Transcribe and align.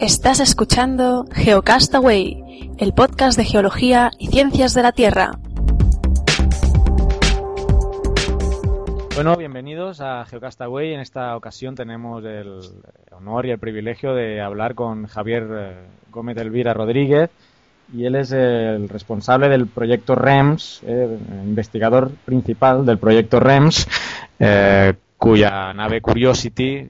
Estás 0.00 0.40
escuchando 0.40 1.26
Geocastaway, 1.30 2.72
el 2.78 2.94
podcast 2.94 3.36
de 3.36 3.44
geología 3.44 4.10
y 4.18 4.28
ciencias 4.28 4.72
de 4.72 4.82
la 4.82 4.92
Tierra. 4.92 5.32
Bueno, 9.14 9.36
bienvenidos 9.36 10.00
a 10.00 10.24
Geocastaway. 10.24 10.94
En 10.94 11.00
esta 11.00 11.36
ocasión 11.36 11.74
tenemos 11.74 12.24
el 12.24 12.60
honor 13.10 13.44
y 13.44 13.50
el 13.50 13.58
privilegio 13.58 14.14
de 14.14 14.40
hablar 14.40 14.74
con 14.74 15.04
Javier 15.04 15.46
eh, 15.50 15.74
Gómez 16.10 16.38
Elvira 16.38 16.72
Rodríguez, 16.72 17.28
y 17.92 18.06
él 18.06 18.14
es 18.14 18.32
el 18.32 18.88
responsable 18.88 19.50
del 19.50 19.66
proyecto 19.66 20.14
REMS, 20.14 20.80
eh, 20.86 21.18
investigador 21.44 22.10
principal 22.24 22.86
del 22.86 22.96
proyecto 22.96 23.38
REMS, 23.38 23.86
eh, 24.38 24.94
cuya 25.18 25.74
nave 25.74 26.00
Curiosity 26.00 26.88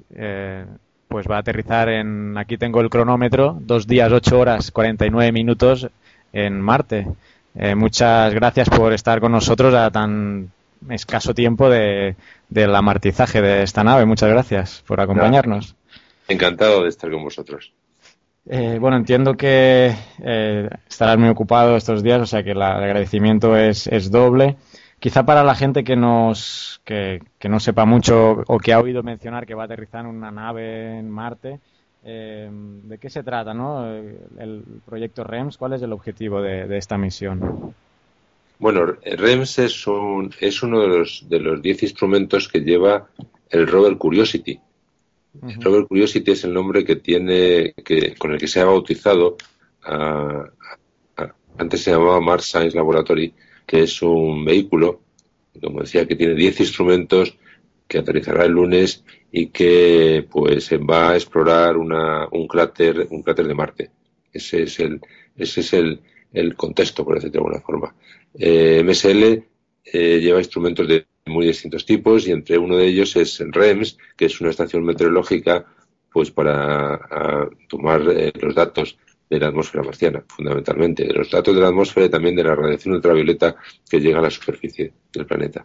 pues 1.10 1.26
va 1.28 1.36
a 1.36 1.40
aterrizar 1.40 1.88
en, 1.88 2.38
aquí 2.38 2.56
tengo 2.56 2.80
el 2.80 2.88
cronómetro, 2.88 3.58
dos 3.60 3.88
días, 3.88 4.12
ocho 4.12 4.38
horas, 4.38 4.70
49 4.70 5.32
minutos 5.32 5.88
en 6.32 6.60
Marte. 6.60 7.08
Eh, 7.56 7.74
muchas 7.74 8.32
gracias 8.32 8.70
por 8.70 8.92
estar 8.92 9.20
con 9.20 9.32
nosotros 9.32 9.74
a 9.74 9.90
tan 9.90 10.52
escaso 10.88 11.34
tiempo 11.34 11.68
de, 11.68 12.14
del 12.48 12.72
amartizaje 12.76 13.42
de 13.42 13.64
esta 13.64 13.82
nave. 13.82 14.06
Muchas 14.06 14.30
gracias 14.30 14.84
por 14.86 15.00
acompañarnos. 15.00 15.74
Encantado 16.28 16.84
de 16.84 16.90
estar 16.90 17.10
con 17.10 17.24
vosotros. 17.24 17.72
Eh, 18.48 18.78
bueno, 18.80 18.96
entiendo 18.96 19.34
que 19.36 19.92
eh, 20.22 20.70
estarás 20.88 21.18
muy 21.18 21.28
ocupado 21.28 21.76
estos 21.76 22.04
días, 22.04 22.20
o 22.20 22.26
sea 22.26 22.44
que 22.44 22.52
el 22.52 22.62
agradecimiento 22.62 23.56
es, 23.56 23.88
es 23.88 24.12
doble. 24.12 24.56
Quizá 25.00 25.24
para 25.24 25.42
la 25.42 25.54
gente 25.54 25.82
que, 25.82 25.96
nos, 25.96 26.82
que, 26.84 27.20
no 27.48 27.58
sepa 27.58 27.86
mucho 27.86 28.44
o 28.46 28.58
que 28.58 28.74
ha 28.74 28.80
oído 28.80 29.02
mencionar 29.02 29.46
que 29.46 29.54
va 29.54 29.62
a 29.62 29.64
aterrizar 29.64 30.02
en 30.02 30.08
una 30.08 30.30
nave 30.30 30.98
en 30.98 31.08
Marte, 31.08 31.58
eh, 32.04 32.50
¿de 32.52 32.98
qué 32.98 33.08
se 33.08 33.22
trata 33.22 33.54
¿no? 33.54 33.90
el 33.90 34.62
proyecto 34.84 35.24
REMS? 35.24 35.56
¿Cuál 35.56 35.72
es 35.72 35.82
el 35.82 35.92
objetivo 35.92 36.42
de, 36.42 36.76
esta 36.76 36.98
misión? 36.98 37.74
Bueno, 38.58 38.94
REMS 39.02 39.60
es, 39.60 39.86
un, 39.86 40.34
es 40.38 40.62
uno 40.62 40.80
de 40.80 40.88
los, 40.88 41.24
de 41.26 41.40
los 41.40 41.62
diez 41.62 41.82
instrumentos 41.82 42.46
que 42.46 42.60
lleva 42.60 43.08
el 43.48 43.66
rover 43.66 43.96
Curiosity. 43.96 44.60
El 45.42 45.62
rover 45.62 45.86
Curiosity 45.86 46.32
es 46.32 46.44
el 46.44 46.52
nombre 46.52 46.84
que 46.84 46.96
tiene, 46.96 47.72
que, 47.84 48.14
con 48.16 48.32
el 48.32 48.38
que 48.38 48.48
se 48.48 48.60
ha 48.60 48.66
bautizado, 48.66 49.38
antes 51.56 51.82
se 51.82 51.90
llamaba 51.90 52.20
Mars 52.20 52.44
Science 52.46 52.76
Laboratory, 52.76 53.32
que 53.70 53.84
es 53.84 54.02
un 54.02 54.44
vehículo, 54.44 55.00
como 55.62 55.82
decía, 55.82 56.04
que 56.04 56.16
tiene 56.16 56.34
10 56.34 56.58
instrumentos, 56.58 57.38
que 57.86 57.98
aterrizará 57.98 58.44
el 58.44 58.50
lunes 58.50 59.04
y 59.30 59.46
que 59.46 60.26
pues 60.28 60.72
va 60.72 61.10
a 61.10 61.14
explorar 61.14 61.76
una, 61.76 62.26
un 62.32 62.48
cráter, 62.48 63.06
un 63.10 63.22
cráter 63.22 63.46
de 63.46 63.54
Marte. 63.54 63.90
Ese 64.32 64.64
es 64.64 64.80
el, 64.80 65.00
ese 65.36 65.60
es 65.60 65.72
el, 65.72 66.00
el 66.32 66.56
contexto, 66.56 67.04
por 67.04 67.14
decirlo 67.14 67.32
de 67.32 67.38
alguna 67.38 67.60
forma. 67.60 67.94
Eh, 68.34 68.82
MSL 68.84 69.44
eh, 69.84 70.18
lleva 70.20 70.40
instrumentos 70.40 70.88
de 70.88 71.06
muy 71.26 71.46
distintos 71.46 71.86
tipos 71.86 72.26
y 72.26 72.32
entre 72.32 72.58
uno 72.58 72.76
de 72.76 72.88
ellos 72.88 73.14
es 73.14 73.38
REMS, 73.38 73.98
que 74.16 74.24
es 74.24 74.40
una 74.40 74.50
estación 74.50 74.84
meteorológica 74.84 75.64
pues 76.12 76.32
para 76.32 77.48
tomar 77.68 78.02
eh, 78.10 78.32
los 78.34 78.52
datos 78.52 78.98
de 79.30 79.38
la 79.38 79.46
atmósfera 79.46 79.84
marciana, 79.84 80.24
fundamentalmente, 80.26 81.04
de 81.04 81.14
los 81.14 81.30
datos 81.30 81.54
de 81.54 81.60
la 81.60 81.68
atmósfera 81.68 82.06
y 82.06 82.10
también 82.10 82.34
de 82.34 82.42
la 82.42 82.56
radiación 82.56 82.94
ultravioleta 82.96 83.54
que 83.88 84.00
llega 84.00 84.18
a 84.18 84.22
la 84.22 84.30
superficie 84.30 84.92
del 85.12 85.24
planeta. 85.24 85.64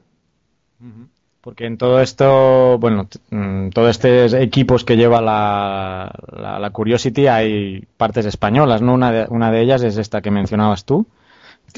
Porque 1.41 1.65
en 1.65 1.77
todo 1.77 1.99
esto, 1.99 2.77
bueno, 2.77 3.09
mm, 3.31 3.69
todos 3.69 3.89
estos 3.89 4.33
equipos 4.33 4.83
que 4.83 4.95
lleva 4.95 5.19
la, 5.19 6.11
la, 6.59 6.69
Curiosity 6.69 7.25
hay 7.25 7.83
partes 7.97 8.27
españolas, 8.27 8.83
¿no? 8.83 8.93
Una 8.93 9.11
de, 9.11 9.25
una 9.29 9.51
de 9.51 9.61
ellas 9.61 9.81
es 9.83 9.97
esta 9.97 10.21
que 10.21 10.29
mencionabas 10.29 10.85
tú. 10.85 11.07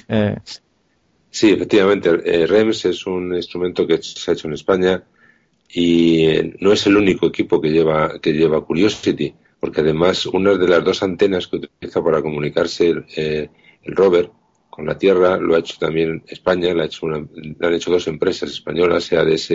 Eh, 0.09 0.35
sí, 1.29 1.51
efectivamente. 1.51 2.09
Eh, 2.25 2.47
REMS 2.47 2.85
es 2.85 3.07
un 3.07 3.33
instrumento 3.33 3.87
que 3.87 4.01
se 4.01 4.29
ha 4.29 4.33
hecho 4.33 4.47
en 4.47 4.53
España 4.53 5.03
y 5.69 6.25
eh, 6.25 6.55
no 6.59 6.73
es 6.73 6.85
el 6.87 6.97
único 6.97 7.27
equipo 7.27 7.61
que 7.61 7.69
lleva, 7.69 8.19
que 8.19 8.33
lleva 8.33 8.65
Curiosity 8.65 9.33
porque 9.59 9.81
además 9.81 10.25
una 10.25 10.55
de 10.55 10.67
las 10.67 10.83
dos 10.83 11.03
antenas 11.03 11.47
que 11.47 11.57
utiliza 11.57 12.03
para 12.03 12.21
comunicarse 12.21 12.89
el, 12.89 13.05
eh, 13.15 13.49
rover 13.85 14.31
con 14.69 14.85
la 14.85 14.97
Tierra 14.97 15.37
lo 15.37 15.55
ha 15.55 15.59
hecho 15.59 15.77
también 15.79 16.23
España, 16.27 16.73
lo, 16.73 16.83
han 16.83 17.73
hecho 17.73 17.91
dos 17.91 18.07
empresas 18.07 18.51
españolas, 18.51 19.11
ADS 19.11 19.51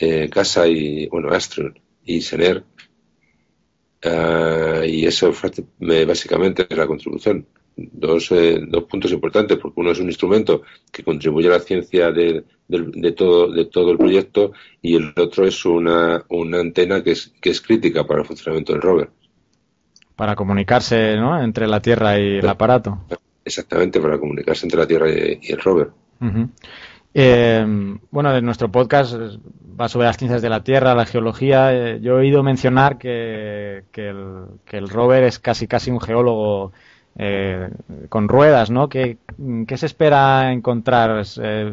eh, 0.00 0.28
Casa 0.30 0.68
y, 0.68 1.06
bueno, 1.08 1.30
Astron 1.30 1.78
y 2.04 2.20
Sener. 2.20 2.64
Ah, 4.04 4.82
y 4.86 5.06
eso 5.06 5.34
básicamente 6.06 6.66
es 6.68 6.76
la 6.76 6.86
contribución. 6.86 7.46
Dos, 7.80 8.32
eh, 8.32 8.58
dos 8.66 8.84
puntos 8.84 9.12
importantes, 9.12 9.56
porque 9.56 9.80
uno 9.80 9.92
es 9.92 10.00
un 10.00 10.08
instrumento 10.08 10.62
que 10.90 11.04
contribuye 11.04 11.46
a 11.46 11.52
la 11.52 11.60
ciencia 11.60 12.10
de, 12.10 12.42
de, 12.66 13.12
todo, 13.12 13.52
de 13.52 13.66
todo 13.66 13.92
el 13.92 13.98
proyecto 13.98 14.52
y 14.82 14.96
el 14.96 15.12
otro 15.16 15.46
es 15.46 15.64
una, 15.64 16.24
una 16.28 16.58
antena 16.58 17.04
que 17.04 17.12
es, 17.12 17.32
que 17.40 17.50
es 17.50 17.60
crítica 17.60 18.04
para 18.04 18.22
el 18.22 18.26
funcionamiento 18.26 18.72
del 18.72 18.82
rover. 18.82 19.10
Para 20.16 20.34
comunicarse 20.34 21.16
¿no? 21.16 21.40
entre 21.40 21.68
la 21.68 21.80
Tierra 21.80 22.18
y 22.18 22.38
el 22.38 22.48
aparato. 22.48 22.98
Exactamente, 23.44 24.00
para 24.00 24.18
comunicarse 24.18 24.66
entre 24.66 24.80
la 24.80 24.86
Tierra 24.88 25.08
y, 25.08 25.38
el 25.48 25.60
rover. 25.60 25.90
Eh, 27.14 27.64
bueno, 28.10 28.36
en 28.36 28.44
nuestro 28.44 28.72
podcast 28.72 29.14
va 29.80 29.88
sobre 29.88 30.08
las 30.08 30.16
ciencias 30.16 30.42
de 30.42 30.48
la 30.48 30.64
Tierra, 30.64 30.96
la 30.96 31.06
geología. 31.06 31.72
Eh, 31.72 32.00
yo 32.00 32.16
he 32.16 32.22
oído 32.22 32.42
mencionar 32.42 32.98
que, 32.98 33.84
que, 33.92 34.08
el, 34.08 34.46
que 34.64 34.78
el 34.78 34.88
rover 34.88 35.24
es 35.24 35.38
casi 35.38 35.68
casi 35.68 35.90
un 35.92 36.00
geólogo 36.00 36.72
eh, 37.20 37.68
con 38.08 38.28
ruedas, 38.28 38.70
¿no? 38.70 38.88
¿Qué, 38.88 39.18
se 39.76 39.86
espera 39.86 40.52
encontrar? 40.52 41.26
¿Se, 41.26 41.72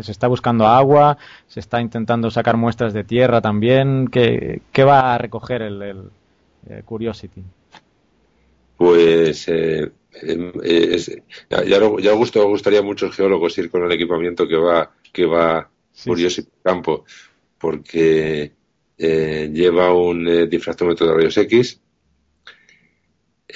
¿Se 0.00 0.10
está 0.10 0.26
buscando 0.26 0.66
agua? 0.66 1.16
¿Se 1.46 1.60
está 1.60 1.80
intentando 1.80 2.28
sacar 2.28 2.56
muestras 2.56 2.92
de 2.92 3.04
tierra 3.04 3.40
también? 3.40 4.08
¿Qué, 4.08 4.60
va 4.84 5.14
a 5.14 5.18
recoger 5.18 5.62
el, 5.62 6.10
eh, 6.68 6.82
Curiosity? 6.84 7.40
Pues 8.76 9.46
eh, 9.46 9.92
em, 10.22 10.52
ya, 11.48 11.62
ya 11.64 12.12
gusto, 12.14 12.44
gustaría 12.48 12.80
a 12.80 12.82
muchos 12.82 13.14
geólogos 13.14 13.56
ir 13.58 13.70
con 13.70 13.84
el 13.84 13.92
equipamiento 13.92 14.48
que 14.48 14.56
va 14.56 14.90
que 15.12 15.24
va 15.24 15.70
Curiosity 16.04 16.50
campo, 16.64 17.04
porque 17.58 18.52
lleva 18.96 19.94
un 19.94 20.48
difractómetro 20.50 21.06
de 21.06 21.14
rayos 21.14 21.36
X, 21.36 21.80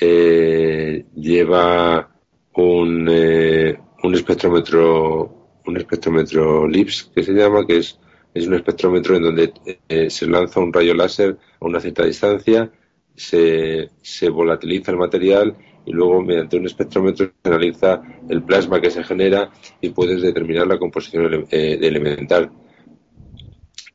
eh, 0.01 1.05
lleva 1.15 2.11
un, 2.55 3.09
eh, 3.11 3.79
un 4.03 4.15
espectrómetro 4.15 5.39
un 5.65 5.77
espectrómetro 5.77 6.67
LIPS 6.67 7.13
que 7.15 7.23
se 7.23 7.33
llama 7.33 7.67
que 7.67 7.79
es, 7.79 7.99
es 8.35 8.47
un 8.47 8.55
espectrómetro 8.55 9.17
en 9.17 9.23
donde 9.23 9.53
eh, 9.89 10.11
se 10.11 10.27
lanza 10.27 10.61
un 10.61 10.73
rayo 10.73 10.95
láser 10.95 11.39
a 11.61 11.65
una 11.65 11.81
cierta 11.81 12.05
distancia 12.05 12.71
se, 13.15 13.91
se 14.01 14.29
volatiliza 14.29 14.91
el 14.91 14.97
material 14.97 15.57
y 15.85 15.93
luego 15.93 16.23
mediante 16.23 16.57
un 16.57 16.67
espectrómetro 16.67 17.27
se 17.27 17.49
analiza 17.49 18.03
el 18.29 18.43
plasma 18.43 18.81
que 18.81 18.91
se 18.91 19.05
genera 19.05 19.51
y 19.81 19.91
puedes 19.91 20.23
determinar 20.23 20.67
la 20.67 20.79
composición 20.79 21.47
eh, 21.51 21.79
elemental. 21.81 22.51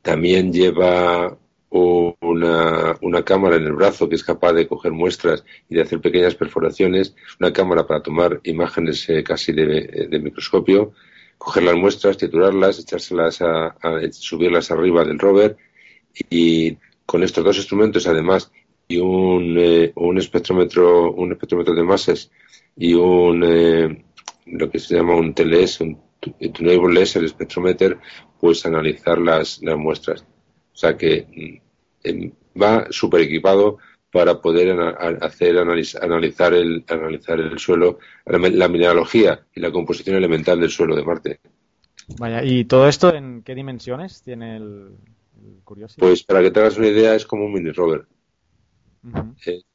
También 0.02 0.52
lleva 0.52 1.36
una, 1.70 2.96
una, 3.02 3.24
cámara 3.24 3.56
en 3.56 3.64
el 3.64 3.72
brazo 3.72 4.08
que 4.08 4.14
es 4.14 4.24
capaz 4.24 4.52
de 4.54 4.66
coger 4.66 4.92
muestras 4.92 5.44
y 5.68 5.74
de 5.74 5.82
hacer 5.82 6.00
pequeñas 6.00 6.34
perforaciones, 6.34 7.14
una 7.40 7.52
cámara 7.52 7.86
para 7.86 8.02
tomar 8.02 8.40
imágenes 8.44 9.08
eh, 9.10 9.22
casi 9.22 9.52
de, 9.52 10.08
microscopio, 10.22 10.92
coger 11.36 11.64
las 11.64 11.76
muestras, 11.76 12.16
titularlas, 12.16 12.78
echárselas 12.78 13.42
a, 13.42 13.76
subirlas 14.12 14.70
arriba 14.70 15.04
del 15.04 15.18
rover 15.18 15.56
y 16.30 16.76
con 17.06 17.22
estos 17.22 17.44
dos 17.44 17.56
instrumentos 17.56 18.06
además 18.06 18.50
y 18.88 18.98
un, 18.98 19.56
eh, 19.58 19.92
un 19.96 20.18
espectrómetro 20.18 21.12
un 21.12 21.32
espectrómetro 21.32 21.74
de 21.74 21.82
masas 21.82 22.30
y 22.76 22.94
un 22.94 23.44
eh, 23.44 24.04
lo 24.46 24.70
que 24.70 24.78
se 24.78 24.96
llama 24.96 25.16
un 25.16 25.34
TLS, 25.34 25.80
un 25.82 25.98
Tunable 26.20 26.92
Laser 26.94 27.28
Spectrometer, 27.28 27.98
pues 28.40 28.66
analizar 28.66 29.18
las, 29.18 29.62
las 29.62 29.76
muestras. 29.76 30.22
O 30.72 30.76
sea 30.76 30.96
que 30.96 31.26
mm, 31.28 31.67
va 32.60 32.86
súper 32.90 33.22
equipado 33.22 33.78
para 34.10 34.40
poder 34.40 34.78
hacer 35.20 35.58
analizar 35.58 36.54
el 36.54 36.84
analizar 36.88 37.40
el 37.40 37.58
suelo, 37.58 37.98
la 38.24 38.68
mineralogía 38.68 39.40
y 39.54 39.60
la 39.60 39.70
composición 39.70 40.16
elemental 40.16 40.60
del 40.60 40.70
suelo 40.70 40.96
de 40.96 41.04
Marte. 41.04 41.40
Vaya, 42.16 42.42
¿y 42.42 42.64
todo 42.64 42.88
esto 42.88 43.14
en 43.14 43.42
qué 43.42 43.54
dimensiones 43.54 44.22
tiene 44.22 44.56
el, 44.56 44.96
Curiosity? 45.64 46.00
Pues 46.00 46.22
para 46.24 46.40
que 46.40 46.50
te 46.50 46.60
hagas 46.60 46.78
una 46.78 46.88
idea 46.88 47.14
es 47.14 47.26
como 47.26 47.44
un 47.44 47.52
mini 47.52 47.70
rover. 47.70 48.06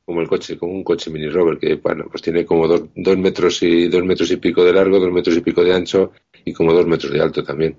como 0.04 0.22
el 0.22 0.28
coche, 0.28 0.58
como 0.58 0.74
un 0.74 0.84
coche 0.84 1.12
mini 1.12 1.30
rover 1.30 1.60
que 1.60 1.76
bueno, 1.76 2.06
pues 2.10 2.24
tiene 2.24 2.44
como 2.44 2.68
dos, 2.68 2.86
dos 2.96 3.18
metros 3.18 3.62
y 3.62 3.88
dos 3.88 4.04
metros 4.04 4.32
y 4.32 4.38
pico 4.38 4.64
de 4.64 4.74
largo, 4.74 5.00
dos 5.00 5.12
metros 5.12 5.38
y 5.38 5.42
pico 5.42 5.64
de 5.64 5.76
ancho 5.76 6.12
y 6.44 6.54
como 6.54 6.74
dos 6.74 6.88
metros 6.88 7.12
de 7.12 7.22
alto 7.22 7.44
también. 7.44 7.78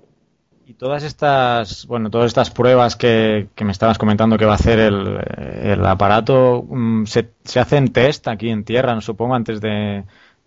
Y 0.67 0.73
todas 0.73 1.03
estas, 1.03 1.85
bueno, 1.85 2.09
todas 2.09 2.27
estas 2.27 2.49
pruebas 2.49 2.95
que, 2.95 3.47
me 3.61 3.71
estabas 3.71 3.99
comentando 3.99 4.37
que 4.37 4.45
va 4.45 4.53
a 4.53 4.55
hacer 4.55 4.79
el, 4.79 5.85
aparato, 5.85 6.65
mm, 6.67 7.05
se, 7.05 7.29
se, 7.43 7.59
hacen 7.59 7.93
test 7.93 8.27
aquí 8.27 8.49
en 8.49 8.63
tierra, 8.63 8.99
supongo, 8.99 9.35
antes 9.35 9.61
de, 9.61 10.03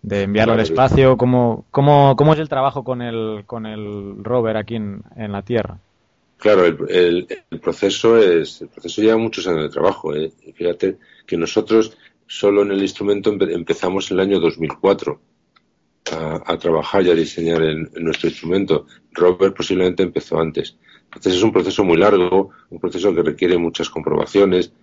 enviarlo 0.09 0.55
al 0.55 0.59
espacio. 0.59 1.15
¿Cómo, 1.15 1.65
cómo, 1.71 2.17
cómo 2.17 2.33
es 2.33 2.39
el 2.39 2.49
trabajo 2.49 2.83
con 2.83 3.01
el, 3.01 3.43
con 3.45 3.65
el 3.65 4.21
rover 4.21 4.57
aquí 4.57 4.75
en, 4.75 5.03
en 5.15 5.31
la 5.31 5.41
Tierra? 5.41 5.77
Claro, 6.37 6.65
el, 6.65 7.27
el, 7.49 7.59
proceso 7.59 8.17
es 8.17 8.61
el 8.61 8.67
proceso 8.69 9.01
lleva 9.01 9.17
muchos 9.17 9.47
años 9.47 9.63
de 9.63 9.69
trabajo. 9.69 10.13
¿eh? 10.15 10.31
Fíjate 10.53 10.97
que 11.25 11.37
nosotros 11.37 11.97
solo 12.27 12.61
en 12.63 12.71
el 12.71 12.81
instrumento 12.81 13.31
empezamos 13.31 14.11
en 14.11 14.19
el 14.19 14.23
año 14.27 14.39
2004 14.39 15.19
a, 16.11 16.41
a 16.45 16.57
trabajar 16.57 17.05
y 17.05 17.11
a 17.11 17.15
diseñar 17.15 17.61
nuestro 17.99 18.29
instrumento. 18.29 18.85
Robert 19.11 19.55
posiblemente 19.55 20.03
empezó 20.03 20.39
antes. 20.39 20.77
Entonces 21.05 21.35
es 21.35 21.43
un 21.43 21.51
proceso 21.51 21.83
muy 21.83 21.97
largo, 21.97 22.51
un 22.69 22.79
proceso 22.79 23.13
que 23.13 23.23
requiere 23.23 23.57
muchas 23.57 23.89
comprobaciones, 23.89 24.73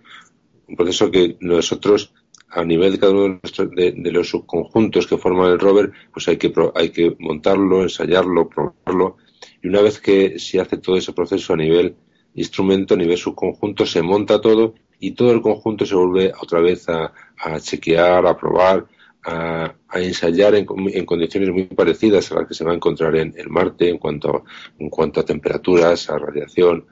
un 0.67 0.75
proceso 0.75 1.09
que 1.09 1.37
nosotros 1.39 2.13
a 2.49 2.63
nivel 2.63 2.93
de 2.93 2.99
cada 2.99 3.13
uno 3.13 3.39
de, 3.75 3.91
de, 3.91 4.11
los 4.11 4.29
subconjuntos 4.29 5.05
que 5.05 5.17
forman 5.17 5.51
el 5.51 5.59
rover, 5.59 5.91
pues 6.13 6.27
hay 6.29 6.37
que, 6.37 6.53
hay 6.75 6.89
que 6.91 7.15
montarlo, 7.19 7.83
ensayarlo, 7.83 8.47
probarlo 8.47 9.17
y 9.61 9.67
una 9.67 9.81
vez 9.81 9.99
que 9.99 10.39
se 10.39 10.59
hace 10.59 10.77
todo 10.77 10.97
ese 10.97 11.13
proceso 11.13 11.53
a 11.53 11.57
nivel 11.57 11.95
instrumento, 12.35 12.93
a 12.93 12.97
nivel 12.97 13.17
subconjunto, 13.17 13.85
se 13.85 14.01
monta 14.01 14.39
todo 14.39 14.75
y 14.99 15.11
todo 15.11 15.31
el 15.31 15.41
conjunto 15.41 15.85
se 15.85 15.95
vuelve 15.95 16.31
otra 16.39 16.59
vez 16.59 16.87
a, 16.89 17.11
chequear, 17.59 18.25
a 18.25 18.37
probar, 18.37 18.85
a, 19.27 19.75
ensayar 19.95 20.55
en, 20.55 20.65
condiciones 20.65 21.49
muy 21.49 21.65
parecidas 21.65 22.31
a 22.31 22.35
las 22.35 22.47
que 22.47 22.53
se 22.53 22.63
va 22.63 22.71
a 22.71 22.75
encontrar 22.75 23.15
en, 23.17 23.33
el 23.37 23.49
Marte 23.49 23.89
en 23.89 23.97
cuanto, 23.97 24.45
en 24.79 24.89
cuanto 24.89 25.19
a 25.19 25.25
temperaturas, 25.25 26.09
a 26.09 26.17
radiación. 26.17 26.85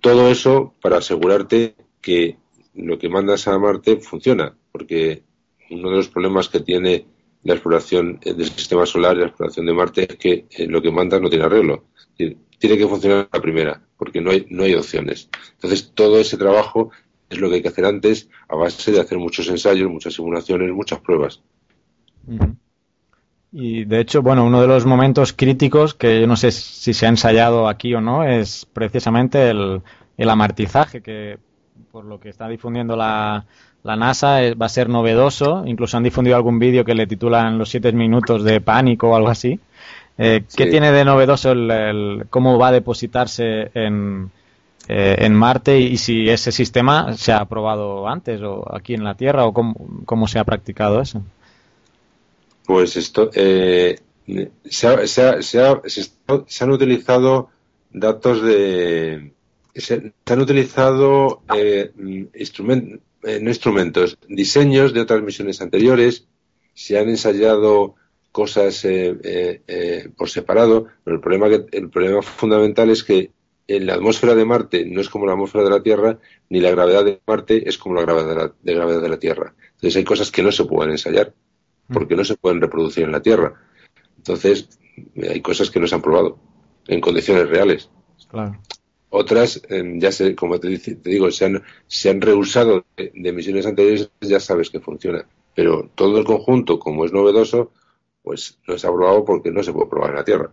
Todo 0.00 0.28
eso 0.28 0.74
para 0.82 0.98
asegurarte 0.98 1.74
que 2.02 2.36
lo 2.74 2.98
que 2.98 3.08
mandas 3.08 3.48
a 3.48 3.58
Marte 3.58 3.96
funciona, 3.96 4.54
porque 4.70 5.22
uno 5.70 5.90
de 5.90 5.96
los 5.96 6.08
problemas 6.08 6.48
que 6.48 6.60
tiene 6.60 7.06
la 7.44 7.54
exploración 7.54 8.20
del 8.20 8.50
sistema 8.50 8.84
solar 8.84 9.16
y 9.16 9.20
la 9.20 9.26
exploración 9.26 9.66
de 9.66 9.72
Marte 9.72 10.06
es 10.10 10.16
que 10.16 10.46
eh, 10.50 10.66
lo 10.66 10.82
que 10.82 10.90
mandas 10.90 11.20
no 11.20 11.30
tiene 11.30 11.46
arreglo. 11.46 11.84
Tiene 12.16 12.78
que 12.78 12.86
funcionar 12.86 13.28
la 13.32 13.40
primera, 13.40 13.82
porque 13.96 14.20
no 14.20 14.30
hay, 14.30 14.46
no 14.50 14.64
hay 14.64 14.74
opciones. 14.74 15.28
Entonces, 15.54 15.92
todo 15.94 16.18
ese 16.18 16.36
trabajo 16.36 16.90
es 17.30 17.38
lo 17.38 17.48
que 17.48 17.56
hay 17.56 17.62
que 17.62 17.68
hacer 17.68 17.84
antes 17.84 18.28
a 18.48 18.56
base 18.56 18.92
de 18.92 19.00
hacer 19.00 19.18
muchos 19.18 19.48
ensayos, 19.48 19.90
muchas 19.90 20.14
simulaciones, 20.14 20.72
muchas 20.72 21.00
pruebas. 21.00 21.40
Y 23.52 23.84
de 23.84 24.00
hecho, 24.00 24.22
bueno, 24.22 24.44
uno 24.44 24.60
de 24.60 24.66
los 24.66 24.86
momentos 24.86 25.32
críticos 25.32 25.94
que 25.94 26.20
yo 26.20 26.26
no 26.26 26.36
sé 26.36 26.50
si 26.50 26.92
se 26.92 27.06
ha 27.06 27.08
ensayado 27.08 27.68
aquí 27.68 27.94
o 27.94 28.00
no 28.00 28.24
es 28.24 28.66
precisamente 28.72 29.50
el, 29.50 29.82
el 30.16 30.30
amartizaje, 30.30 31.02
que 31.02 31.38
por 31.92 32.04
lo 32.04 32.18
que 32.18 32.28
está 32.28 32.48
difundiendo 32.48 32.96
la, 32.96 33.46
la 33.84 33.96
NASA 33.96 34.40
va 34.60 34.66
a 34.66 34.70
ser 34.70 34.88
novedoso. 34.88 35.64
Incluso 35.66 35.96
han 35.96 36.02
difundido 36.02 36.36
algún 36.36 36.58
vídeo 36.58 36.84
que 36.84 36.94
le 36.94 37.06
titulan 37.06 37.58
los 37.58 37.68
siete 37.68 37.92
minutos 37.92 38.42
de 38.42 38.60
pánico 38.60 39.10
o 39.10 39.16
algo 39.16 39.28
así. 39.28 39.60
Eh, 40.16 40.44
¿Qué 40.56 40.66
tiene 40.66 40.92
de 40.92 41.04
novedoso 41.04 41.52
el, 41.52 42.26
cómo 42.30 42.58
va 42.58 42.68
a 42.68 42.72
depositarse 42.72 43.70
en, 43.74 44.30
eh, 44.88 45.16
en 45.18 45.34
Marte 45.34 45.78
y, 45.78 45.96
si 45.98 46.28
ese 46.28 46.52
sistema 46.52 47.16
se 47.16 47.32
ha 47.32 47.44
probado 47.44 48.08
antes 48.08 48.40
o 48.42 48.64
aquí 48.74 48.94
en 48.94 49.04
la 49.04 49.16
Tierra 49.16 49.44
o 49.46 49.52
cómo, 49.52 50.28
se 50.28 50.38
ha 50.38 50.44
practicado 50.44 51.00
eso? 51.00 51.22
Pues 52.66 52.96
esto 52.96 53.30
eh, 53.34 53.98
se, 54.64 55.06
se, 55.06 56.64
han 56.64 56.70
utilizado 56.70 57.50
datos 57.92 58.42
de 58.42 59.32
se, 59.74 60.12
han 60.26 60.40
utilizado 60.40 61.42
instrumentos 62.34 63.00
eh, 63.24 63.40
no 63.40 63.48
instrumentos, 63.48 64.18
diseños 64.28 64.92
de 64.92 65.00
otras 65.00 65.22
misiones 65.22 65.62
anteriores, 65.62 66.26
se 66.74 66.98
han 66.98 67.08
ensayado 67.08 67.94
cosas 68.32 68.84
eh, 68.84 69.62
eh, 69.66 70.10
por 70.14 70.28
separado, 70.28 70.88
pero 71.02 71.16
el 71.16 71.22
problema, 71.22 71.48
que, 71.48 71.64
el 71.72 71.88
problema 71.88 72.20
fundamental 72.20 72.90
es 72.90 73.02
que 73.02 73.30
la 73.66 73.94
atmósfera 73.94 74.34
de 74.34 74.44
Marte 74.44 74.84
no 74.86 75.00
es 75.00 75.08
como 75.08 75.26
la 75.26 75.32
atmósfera 75.32 75.64
de 75.64 75.70
la 75.70 75.82
Tierra, 75.82 76.18
ni 76.50 76.60
la 76.60 76.70
gravedad 76.70 77.04
de 77.04 77.20
Marte 77.26 77.68
es 77.68 77.78
como 77.78 77.94
la 77.94 78.02
gravedad 78.02 78.28
de 78.28 78.34
la, 78.34 78.52
de 78.62 78.74
gravedad 78.74 79.02
de 79.02 79.08
la 79.08 79.18
Tierra. 79.18 79.54
Entonces 79.74 79.96
hay 79.96 80.04
cosas 80.04 80.30
que 80.30 80.42
no 80.42 80.52
se 80.52 80.64
pueden 80.64 80.92
ensayar, 80.92 81.32
porque 81.92 82.16
no 82.16 82.24
se 82.24 82.36
pueden 82.36 82.60
reproducir 82.60 83.04
en 83.04 83.12
la 83.12 83.22
Tierra. 83.22 83.54
Entonces 84.18 84.68
hay 85.16 85.40
cosas 85.40 85.70
que 85.70 85.80
no 85.80 85.86
se 85.86 85.94
han 85.94 86.02
probado 86.02 86.38
en 86.86 87.00
condiciones 87.00 87.48
reales. 87.48 87.90
Claro. 88.28 88.60
Otras, 89.10 89.62
em, 89.68 90.00
ya 90.00 90.10
sé, 90.10 90.34
como 90.34 90.58
te, 90.58 90.68
digo, 90.68 91.30
se 91.30 91.44
han, 91.44 91.62
se 91.86 92.10
han 92.10 92.20
rehusado 92.20 92.84
de, 92.96 93.12
de, 93.14 93.32
misiones 93.32 93.64
anteriores, 93.64 94.10
ya 94.20 94.40
sabes 94.40 94.70
que 94.70 94.80
funciona. 94.80 95.24
Pero 95.54 95.90
todo 95.94 96.18
el 96.18 96.24
conjunto, 96.24 96.80
como 96.80 97.04
es 97.04 97.12
novedoso, 97.12 97.70
pues 98.22 98.58
no 98.66 98.76
se 98.76 98.86
ha 98.86 98.92
probado 98.92 99.24
porque 99.24 99.52
no 99.52 99.62
se 99.62 99.72
puede 99.72 99.88
probar 99.88 100.10
en 100.10 100.16
la 100.16 100.24
Tierra. 100.24 100.52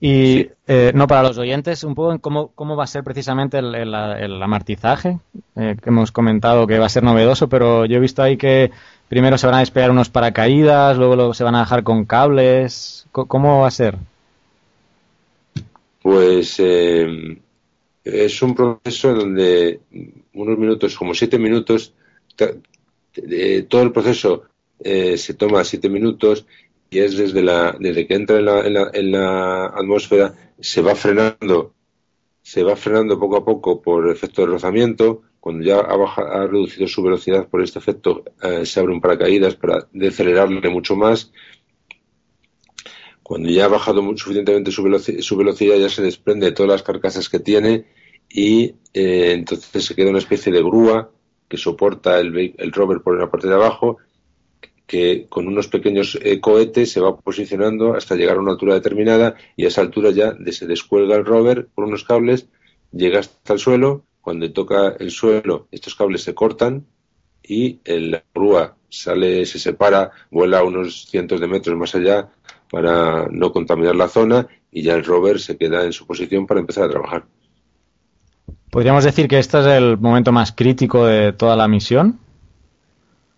Y 0.00 0.48
eh, 0.66 0.92
no 0.94 1.06
para 1.06 1.22
los 1.22 1.38
oyentes, 1.38 1.84
un 1.84 1.94
poco 1.94 2.18
cómo, 2.18 2.48
cómo 2.54 2.76
va 2.76 2.84
a 2.84 2.88
ser 2.88 3.04
precisamente 3.04 3.58
el, 3.58 3.74
el, 3.74 4.42
amartizaje, 4.42 5.18
eh, 5.56 5.76
que 5.82 5.90
hemos 5.90 6.12
comentado 6.12 6.66
que 6.66 6.78
va 6.78 6.86
a 6.86 6.90
ser 6.90 7.02
novedoso, 7.02 7.48
pero 7.48 7.86
yo 7.86 7.96
he 7.96 8.00
visto 8.00 8.22
ahí 8.22 8.36
que 8.36 8.70
primero 9.08 9.38
se 9.38 9.46
van 9.46 9.56
a 9.56 9.60
despegar 9.60 9.90
unos 9.90 10.10
paracaídas, 10.10 10.98
luego 10.98 11.32
se 11.32 11.44
van 11.44 11.54
a 11.54 11.60
dejar 11.60 11.84
con 11.84 12.04
cables. 12.04 13.06
¿Cómo 13.12 13.60
va 13.60 13.68
a 13.68 13.70
ser? 13.70 13.96
Pues 16.02 16.56
eh, 16.58 17.38
es 18.04 18.42
un 18.42 18.54
proceso 18.54 19.14
donde 19.14 19.80
unos 20.34 20.58
minutos, 20.58 20.96
como 20.96 21.14
siete 21.14 21.38
minutos, 21.38 21.94
todo 22.36 23.82
el 23.82 23.92
proceso 23.92 24.44
eh, 24.80 25.16
se 25.16 25.34
toma 25.34 25.64
siete 25.64 25.88
minutos 25.88 26.46
y 26.94 27.00
es 27.00 27.16
desde, 27.16 27.42
la, 27.42 27.76
desde 27.78 28.06
que 28.06 28.14
entra 28.14 28.38
en 28.38 28.44
la, 28.44 28.60
en, 28.60 28.74
la, 28.74 28.90
en 28.92 29.10
la, 29.10 29.66
atmósfera, 29.66 30.52
se 30.60 30.80
va 30.80 30.94
frenando, 30.94 31.74
se 32.40 32.62
va 32.62 32.76
frenando 32.76 33.18
poco 33.18 33.36
a 33.36 33.44
poco 33.44 33.82
por 33.82 34.08
efecto 34.08 34.42
de 34.42 34.48
rozamiento. 34.48 35.22
Cuando 35.40 35.64
ya 35.64 35.80
ha, 35.80 35.94
ha 35.94 36.46
reducido 36.46 36.86
su 36.86 37.02
velocidad 37.02 37.48
por 37.48 37.62
este 37.62 37.80
efecto, 37.80 38.22
eh, 38.40 38.64
se 38.64 38.78
abre 38.78 38.92
un 38.92 39.00
paracaídas 39.00 39.56
para 39.56 39.88
decelerarle 39.92 40.70
mucho 40.70 40.94
más 40.94 41.32
cuando 43.24 43.48
ya 43.48 43.64
ha 43.64 43.68
bajado 43.68 44.02
suficientemente 44.16 44.70
su, 44.70 44.82
velocidad, 44.84 45.76
ya 45.76 45.88
se 45.88 46.02
desprende 46.02 46.46
de 46.46 46.52
todas 46.52 46.70
las 46.70 46.82
carcasas 46.82 47.30
que 47.30 47.40
tiene 47.40 47.86
y 48.28 48.76
eh, 48.92 49.32
entonces 49.32 49.82
se 49.82 49.94
queda 49.94 50.10
una 50.10 50.18
especie 50.18 50.52
de 50.52 50.62
grúa 50.62 51.10
que 51.48 51.56
soporta 51.56 52.20
el, 52.20 52.54
el 52.56 52.72
rover 52.72 53.00
por 53.00 53.18
la 53.18 53.30
parte 53.30 53.48
de 53.48 53.54
abajo 53.54 53.96
que 54.86 55.26
con 55.28 55.48
unos 55.48 55.68
pequeños 55.68 56.18
eh, 56.22 56.40
cohetes 56.40 56.92
se 56.92 57.00
va 57.00 57.16
posicionando 57.16 57.94
hasta 57.94 58.16
llegar 58.16 58.36
a 58.36 58.40
una 58.40 58.52
altura 58.52 58.74
determinada 58.74 59.34
y 59.56 59.64
a 59.64 59.68
esa 59.68 59.80
altura 59.80 60.10
ya 60.10 60.34
se 60.50 60.66
descuelga 60.66 61.16
el 61.16 61.24
rover 61.24 61.68
por 61.74 61.84
unos 61.84 62.04
cables, 62.04 62.48
llega 62.92 63.20
hasta 63.20 63.54
el 63.54 63.58
suelo, 63.58 64.04
cuando 64.20 64.50
toca 64.52 64.94
el 64.98 65.10
suelo 65.10 65.68
estos 65.70 65.94
cables 65.94 66.22
se 66.22 66.34
cortan 66.34 66.86
y 67.42 67.80
la 67.84 68.22
grúa 68.34 68.76
sale, 68.88 69.44
se 69.46 69.58
separa, 69.58 70.10
vuela 70.30 70.62
unos 70.62 71.06
cientos 71.06 71.40
de 71.40 71.48
metros 71.48 71.76
más 71.76 71.94
allá 71.94 72.30
para 72.70 73.28
no 73.30 73.52
contaminar 73.52 73.96
la 73.96 74.08
zona 74.08 74.46
y 74.70 74.82
ya 74.82 74.94
el 74.94 75.04
rover 75.04 75.40
se 75.40 75.56
queda 75.56 75.84
en 75.84 75.92
su 75.92 76.06
posición 76.06 76.46
para 76.46 76.60
empezar 76.60 76.84
a 76.84 76.90
trabajar. 76.90 77.24
¿Podríamos 78.70 79.04
decir 79.04 79.28
que 79.28 79.38
este 79.38 79.60
es 79.60 79.66
el 79.66 79.98
momento 79.98 80.32
más 80.32 80.52
crítico 80.52 81.06
de 81.06 81.32
toda 81.32 81.54
la 81.54 81.68
misión? 81.68 82.18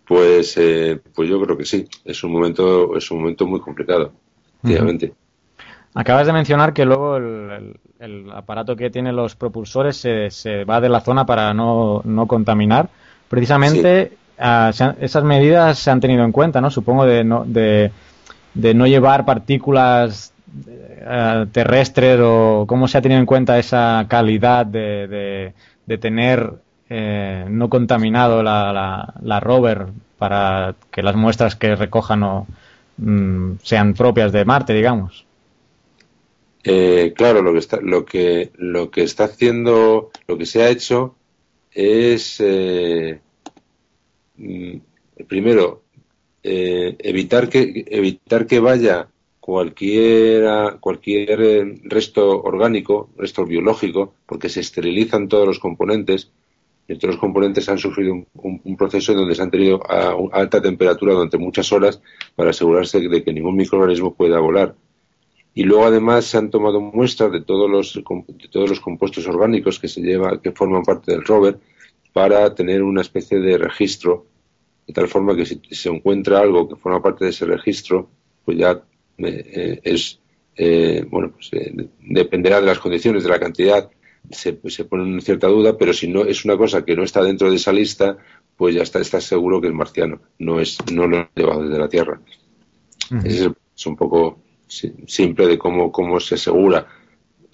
Pues, 0.07 0.55
eh, 0.57 0.99
pues 1.13 1.29
yo 1.29 1.41
creo 1.41 1.57
que 1.57 1.65
sí. 1.65 1.87
Es 2.05 2.23
un 2.23 2.31
momento, 2.31 2.95
es 2.95 3.09
un 3.11 3.19
momento 3.19 3.45
muy 3.45 3.59
complicado, 3.59 4.11
obviamente. 4.63 5.13
Acabas 5.93 6.27
de 6.27 6.33
mencionar 6.33 6.73
que 6.73 6.85
luego 6.85 7.17
el, 7.17 8.31
aparato 8.33 8.75
que 8.75 8.89
tiene 8.89 9.11
los 9.11 9.35
propulsores 9.35 9.97
se, 9.97 10.63
va 10.65 10.79
de 10.79 10.89
la 10.89 11.01
zona 11.01 11.25
para 11.25 11.53
no, 11.53 12.03
contaminar. 12.27 12.89
Precisamente 13.27 14.17
ah, 14.37 14.71
esas 14.99 15.23
medidas 15.23 15.79
se 15.79 15.91
han 15.91 15.99
tenido 15.99 16.23
en 16.23 16.31
cuenta, 16.31 16.61
¿no? 16.61 16.69
Supongo 16.69 17.05
de 17.05 17.23
no, 17.23 17.43
de, 17.45 17.91
de 18.53 18.73
no 18.73 18.87
llevar 18.87 19.25
partículas 19.25 20.33
eh, 20.67 21.45
terrestres 21.51 22.19
o 22.21 22.65
cómo 22.67 22.87
se 22.87 22.97
ha 22.97 23.01
tenido 23.01 23.19
en 23.19 23.25
cuenta 23.25 23.57
esa 23.59 24.05
calidad 24.07 24.65
de, 24.65 25.53
de, 25.85 25.97
tener 25.97 26.53
eh, 26.89 27.45
no 27.49 27.69
contaminado 27.69 28.43
la, 28.43 29.13
la, 29.21 29.39
rover 29.39 29.87
para 30.17 30.75
que 30.91 31.03
las 31.03 31.15
muestras 31.15 31.55
que 31.55 31.75
recojan 31.75 32.23
o, 32.23 32.47
mm, 32.97 33.53
sean 33.63 33.93
propias 33.93 34.31
de 34.31 34.45
Marte, 34.45 34.73
digamos. 34.73 35.25
Eh, 36.63 37.13
claro, 37.15 37.41
lo 37.41 37.53
que 37.53 37.59
está, 37.59 37.79
lo 37.81 38.05
que 38.05 38.51
lo 38.55 38.91
que 38.91 39.03
está 39.03 39.25
haciendo, 39.25 40.11
lo 40.27 40.37
que 40.37 40.45
se 40.45 40.63
ha 40.63 40.69
hecho 40.69 41.15
es 41.71 42.43
mm, 44.37 44.77
primero 45.27 45.83
evitar 46.43 47.49
que 47.49 47.85
evitar 47.89 48.47
que 48.47 48.59
vaya 48.59 49.09
cualquier, 49.47 50.77
cualquier 50.81 51.41
eh, 51.41 51.79
resto 51.83 52.41
orgánico, 52.41 53.11
resto 53.15 53.45
biológico, 53.45 54.13
porque 54.25 54.49
se 54.49 54.59
esterilizan 54.59 55.29
todos 55.29 55.47
los 55.47 55.59
componentes 55.59 56.31
y 56.87 57.05
los 57.05 57.17
componentes 57.17 57.67
han 57.67 57.77
sufrido 57.77 58.13
un, 58.13 58.77
proceso 58.77 59.11
en 59.11 59.17
donde 59.17 59.35
se 59.35 59.41
han 59.41 59.51
tenido 59.51 59.81
a, 59.89 60.15
alta 60.31 60.61
temperatura 60.61 61.13
durante 61.13 61.37
muchas 61.37 61.71
horas 61.73 62.01
para 62.35 62.51
asegurarse 62.51 62.99
de 62.99 63.23
que 63.23 63.33
ningún 63.33 63.57
microorganismo 63.57 64.13
pueda 64.13 64.39
volar. 64.39 64.73
Y 65.53 65.63
luego 65.63 65.85
además 65.85 66.25
se 66.25 66.37
han 66.37 66.49
tomado 66.49 66.79
muestras 66.79 67.31
de 67.31 67.41
todos 67.41 67.69
los, 67.69 67.93
de 67.93 68.47
todos 68.49 68.69
los 68.69 68.79
compuestos 68.79 69.27
orgánicos 69.27 69.79
que 69.79 69.87
se 69.87 70.01
lleva, 70.01 70.41
que 70.41 70.51
forman 70.51 70.83
parte 70.83 71.11
del 71.11 71.25
rover, 71.25 71.59
para 72.13 72.55
tener 72.55 72.83
una 72.83 73.01
especie 73.01 73.39
de 73.39 73.57
registro, 73.57 74.25
de 74.87 74.93
tal 74.93 75.07
forma 75.07 75.35
que 75.35 75.45
si 75.45 75.59
se 75.71 75.89
encuentra 75.89 76.39
algo 76.39 76.69
que 76.69 76.75
forma 76.75 77.01
parte 77.01 77.25
de 77.25 77.31
ese 77.31 77.45
registro, 77.45 78.09
pues 78.45 78.57
ya 78.57 78.81
eh, 79.17 79.51
eh, 79.53 79.79
es, 79.83 80.19
eh, 80.55 81.05
bueno, 81.09 81.31
pues 81.31 81.51
dependerá 81.99 82.61
de 82.61 82.67
las 82.67 82.79
condiciones, 82.79 83.23
de 83.23 83.29
la 83.29 83.39
cantidad, 83.39 83.89
se, 84.31 84.59
se 84.65 84.85
pone 84.85 85.03
en 85.03 85.21
cierta 85.21 85.47
duda, 85.47 85.77
pero 85.77 85.93
si 85.93 86.07
no 86.07 86.23
es 86.23 86.45
una 86.45 86.57
cosa 86.57 86.83
que 86.83 86.95
no 86.95 87.03
está 87.03 87.23
dentro 87.23 87.49
de 87.49 87.55
esa 87.55 87.71
lista, 87.71 88.17
pues 88.55 88.75
ya 88.75 88.81
está, 88.81 88.99
estás 88.99 89.23
seguro 89.23 89.61
que 89.61 89.67
es 89.67 89.73
marciano, 89.73 90.19
no 90.39 90.59
es 90.59 90.77
no 90.91 91.07
lo 91.07 91.17
ha 91.17 91.29
llevado 91.35 91.63
desde 91.63 91.79
la 91.79 91.89
Tierra. 91.89 92.19
es, 93.23 93.47
es, 93.75 93.85
un 93.85 93.95
poco 93.95 94.39
simple 94.67 95.47
de 95.47 95.57
cómo, 95.57 95.91
cómo 95.91 96.19
se 96.19 96.35
asegura, 96.35 96.87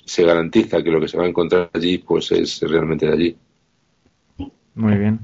se 0.05 0.23
garantiza 0.23 0.81
que 0.81 0.89
lo 0.89 0.99
que 0.99 1.07
se 1.07 1.17
va 1.17 1.25
a 1.25 1.29
encontrar 1.29 1.69
allí, 1.73 1.99
pues 1.99 2.31
es 2.31 2.61
realmente 2.61 3.05
de 3.05 3.13
allí. 3.13 3.37
Muy 4.75 4.97
bien. 4.97 5.19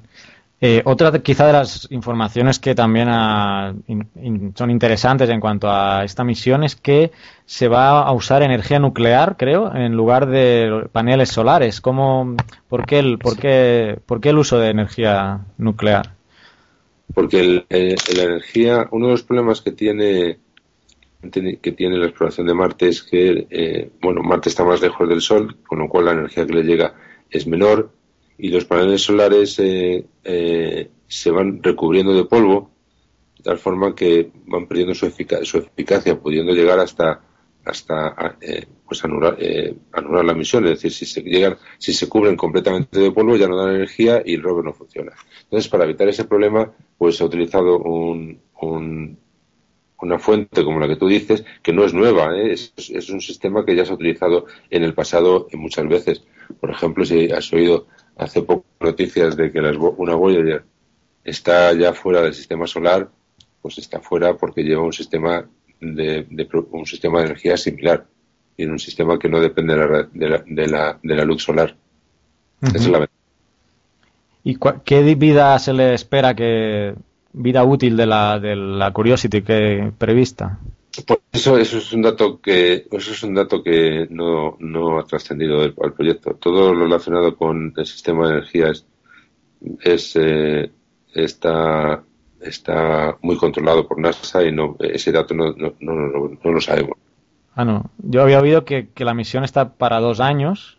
Eh, 0.61 0.81
otra 0.83 1.17
quizá 1.19 1.47
de 1.47 1.53
las 1.53 1.87
informaciones 1.89 2.59
que 2.59 2.75
también 2.75 3.07
ah, 3.09 3.73
son 4.55 4.71
interesantes 4.71 5.29
en 5.29 5.39
cuanto 5.39 5.69
a 5.69 6.03
esta 6.03 6.25
misión 6.25 6.65
es 6.65 6.75
que 6.75 7.11
se 7.45 7.69
va 7.69 8.01
a 8.01 8.11
usar 8.11 8.43
energía 8.43 8.77
nuclear, 8.77 9.37
creo, 9.37 9.73
en 9.73 9.93
lugar 9.93 10.27
de 10.27 10.87
paneles 10.91 11.29
solares. 11.29 11.79
¿Cómo, 11.79 12.35
por, 12.67 12.85
qué 12.85 12.99
el, 12.99 13.17
por, 13.19 13.37
qué, 13.37 13.99
¿Por 14.05 14.19
qué 14.19 14.29
el 14.29 14.37
uso 14.37 14.59
de 14.59 14.69
energía 14.69 15.45
nuclear? 15.57 16.13
Porque 17.13 17.65
eh, 17.69 17.95
la 18.15 18.23
energía, 18.23 18.87
uno 18.91 19.07
de 19.07 19.11
los 19.13 19.23
problemas 19.23 19.61
que 19.61 19.71
tiene 19.71 20.39
que 21.61 21.73
tiene 21.73 21.97
la 21.97 22.05
exploración 22.05 22.47
de 22.47 22.53
Marte 22.53 22.87
es 22.87 23.03
que, 23.03 23.45
eh, 23.49 23.89
bueno, 24.01 24.23
Marte 24.23 24.47
está 24.47 24.63
más 24.63 24.81
lejos 24.81 25.07
del 25.09 25.19
Sol, 25.19 25.57
con 25.67 25.79
lo 25.79 25.89
cual 25.89 26.05
la 26.05 26.13
energía 26.13 26.45
que 26.45 26.53
le 26.53 26.63
llega 26.63 26.93
es 27.29 27.45
menor 27.45 27.91
y 28.39 28.49
los 28.49 28.65
paneles 28.65 29.01
solares 29.01 29.59
eh, 29.59 30.05
eh, 30.23 30.89
se 31.07 31.29
van 31.29 31.61
recubriendo 31.61 32.13
de 32.13 32.23
polvo 32.23 32.71
de 33.37 33.43
tal 33.43 33.57
forma 33.57 33.93
que 33.93 34.31
van 34.47 34.67
perdiendo 34.67 34.95
su, 34.95 35.09
su 35.43 35.57
eficacia, 35.57 36.19
pudiendo 36.19 36.53
llegar 36.53 36.79
hasta 36.79 37.21
hasta 37.65 38.37
eh, 38.41 38.65
pues 38.87 39.03
anular, 39.03 39.37
anular 39.91 40.25
la 40.25 40.33
misión, 40.33 40.63
es 40.65 40.71
decir, 40.71 40.91
si 40.91 41.05
se 41.05 41.21
llegan, 41.21 41.57
si 41.77 41.93
se 41.93 42.09
cubren 42.09 42.35
completamente 42.35 42.99
de 42.99 43.11
polvo 43.11 43.35
ya 43.35 43.47
no 43.47 43.57
dan 43.57 43.75
energía 43.75 44.23
y 44.25 44.35
el 44.35 44.41
rover 44.41 44.65
no 44.65 44.73
funciona. 44.73 45.11
Entonces, 45.43 45.69
para 45.69 45.83
evitar 45.83 46.07
ese 46.07 46.23
problema, 46.23 46.71
pues 46.97 47.17
se 47.17 47.23
ha 47.23 47.27
utilizado 47.27 47.77
un, 47.77 48.39
una 50.01 50.19
fuente 50.19 50.63
como 50.63 50.79
la 50.79 50.87
que 50.87 50.95
tú 50.95 51.07
dices, 51.07 51.43
que 51.61 51.73
no 51.73 51.83
es 51.83 51.93
nueva, 51.93 52.37
es, 52.37 52.73
es, 52.77 53.09
un 53.09 53.21
sistema 53.21 53.65
que 53.65 53.75
ya 53.75 53.85
se 53.85 53.91
ha 53.91 53.95
utilizado 53.95 54.45
en 54.69 54.83
el 54.83 54.93
pasado 54.93 55.47
muchas 55.53 55.87
veces. 55.87 56.23
Por 56.59 56.71
ejemplo, 56.71 57.05
si 57.05 57.31
has 57.31 57.51
oído 57.53 57.87
hace 58.19 58.41
poco 58.41 58.65
noticias 58.79 59.35
de 59.35 59.51
que 59.51 59.59
una 59.59 60.15
Voyager 60.15 60.63
está 61.23 61.73
ya 61.73 61.93
fuera 61.93 62.21
del 62.21 62.33
sistema 62.33 62.67
solar, 62.67 63.09
pues 63.61 63.77
está 63.77 63.99
fuera 63.99 64.35
porque 64.35 64.63
lleva 64.63 64.83
un 64.83 64.93
sistema 64.93 65.45
de, 65.79 66.27
un 66.71 66.85
sistema 66.85 67.19
de 67.19 67.25
energía 67.25 67.57
similar 67.57 68.05
y 68.57 68.63
en 68.63 68.71
un 68.71 68.79
sistema 68.79 69.17
que 69.17 69.29
no 69.29 69.39
depende 69.39 69.73
de 69.73 69.87
la, 69.87 70.09
de 70.13 70.67
la, 70.67 70.99
de 71.01 71.15
la, 71.15 71.23
luz 71.23 71.43
solar. 71.43 71.75
es 72.61 72.87
la 72.87 73.07
¿Y 74.43 74.57
qué 74.83 75.15
vida 75.15 75.57
se 75.59 75.73
le 75.73 75.93
espera 75.93 76.35
que 76.35 76.95
vida 77.31 77.63
útil 77.63 77.95
de 77.95 78.05
la, 78.05 78.39
de 78.39 78.55
la 78.55 78.91
Curiosity 78.91 79.41
que 79.41 79.93
prevista? 79.97 80.59
Pues 81.05 81.19
eso, 81.31 81.57
eso 81.57 81.77
es 81.77 81.93
un 81.93 82.01
dato 82.01 82.41
que 82.41 82.87
eso 82.91 83.11
es 83.11 83.23
un 83.23 83.35
dato 83.35 83.63
que 83.63 84.07
no, 84.09 84.57
no 84.59 84.99
ha 84.99 85.05
trascendido 85.05 85.61
al 85.61 85.93
proyecto. 85.93 86.33
Todo 86.35 86.73
lo 86.73 86.85
relacionado 86.85 87.35
con 87.35 87.73
el 87.77 87.85
sistema 87.85 88.27
de 88.27 88.33
energía 88.33 88.71
es, 89.81 90.15
eh, 90.15 90.71
está 91.13 92.03
está 92.41 93.17
muy 93.21 93.35
controlado 93.37 93.85
por 93.87 93.99
NASA 93.99 94.43
y 94.43 94.51
no 94.51 94.77
ese 94.79 95.11
dato 95.11 95.33
no, 95.33 95.51
no, 95.53 95.73
no, 95.79 96.29
no 96.43 96.51
lo 96.51 96.61
sabemos. 96.61 96.97
Ah, 97.53 97.65
no. 97.65 97.91
Yo 97.97 98.21
había 98.21 98.39
oído 98.39 98.63
que, 98.63 98.89
que 98.89 99.05
la 99.05 99.13
misión 99.13 99.43
está 99.43 99.73
para 99.73 99.99
dos 99.99 100.19
años. 100.19 100.77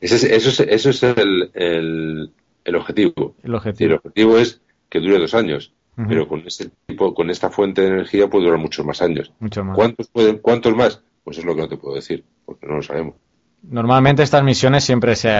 eso 0.00 0.16
es, 0.16 0.60
eso 0.60 0.90
es 0.90 1.02
el, 1.02 1.50
el, 1.54 2.30
el 2.64 2.76
objetivo. 2.76 3.34
El 3.42 3.54
objetivo. 3.54 3.90
el 3.90 3.96
objetivo 3.96 4.38
es 4.38 4.60
que 4.88 5.00
dure 5.00 5.18
dos 5.18 5.34
años 5.34 5.72
pero 5.96 6.26
con 6.26 6.46
este 6.46 6.70
tipo, 6.86 7.14
con 7.14 7.30
esta 7.30 7.50
fuente 7.50 7.82
de 7.82 7.88
energía 7.88 8.28
puede 8.28 8.44
durar 8.44 8.58
muchos 8.58 8.84
más 8.84 9.00
años. 9.02 9.32
¿Cuántos 9.74 10.08
pueden, 10.08 10.38
cuántos 10.38 10.74
más? 10.74 11.00
Pues 11.22 11.38
es 11.38 11.44
lo 11.44 11.54
que 11.54 11.62
no 11.62 11.68
te 11.68 11.76
puedo 11.76 11.94
decir, 11.94 12.24
porque 12.44 12.66
no 12.66 12.76
lo 12.76 12.82
sabemos. 12.82 13.14
Normalmente 13.62 14.22
estas 14.22 14.44
misiones 14.44 14.84
siempre 14.84 15.16
se 15.16 15.30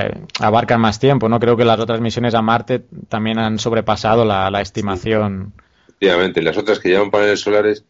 abarcan 0.40 0.80
más 0.80 0.98
tiempo, 0.98 1.28
¿no? 1.28 1.38
Creo 1.38 1.56
que 1.56 1.64
las 1.64 1.78
otras 1.78 2.00
misiones 2.00 2.34
a 2.34 2.40
Marte 2.40 2.84
también 3.08 3.38
han 3.38 3.58
sobrepasado 3.58 4.24
la, 4.24 4.60
estimación. 4.60 5.52
Efectivamente, 5.88 6.40
las 6.40 6.56
otras 6.56 6.78
que 6.78 6.88
llevan 6.88 7.10
paneles 7.10 7.40
solares, 7.40 7.84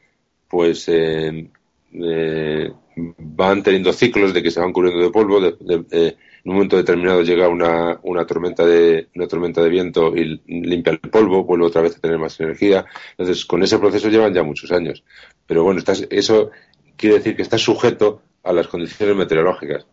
pues 0.48 0.88
eh, 0.88 1.48
eh, 1.92 2.72
van 2.96 3.62
teniendo 3.62 3.92
ciclos 3.92 4.34
de 4.34 4.42
que 4.42 4.50
se 4.50 4.60
van 4.60 4.72
cubriendo 4.72 5.02
de 5.02 5.10
polvo, 5.10 5.40
de, 5.40 6.16
en 6.44 6.50
un 6.50 6.56
momento 6.56 6.76
determinado 6.76 7.22
llega 7.22 7.48
una, 7.48 7.98
una, 8.02 8.26
tormenta 8.26 8.66
de, 8.66 9.08
una 9.14 9.26
tormenta 9.26 9.62
de 9.62 9.70
viento 9.70 10.14
y 10.14 10.42
limpia 10.46 10.92
el 10.92 11.00
polvo, 11.00 11.44
vuelve 11.44 11.64
otra 11.64 11.80
vez 11.80 11.96
a 11.96 12.00
tener 12.00 12.18
más 12.18 12.38
energía. 12.38 12.84
Entonces, 13.12 13.46
con 13.46 13.62
ese 13.62 13.78
proceso 13.78 14.10
llevan 14.10 14.34
ya 14.34 14.42
muchos 14.42 14.70
años. 14.70 15.04
Pero 15.46 15.64
bueno, 15.64 15.78
estás, 15.78 16.06
eso 16.10 16.50
quiere 16.96 17.16
decir 17.16 17.34
que 17.34 17.42
está 17.42 17.56
sujeto 17.56 18.20
a 18.42 18.52
las 18.52 18.68
condiciones 18.68 19.16
meteorológicas. 19.16 19.86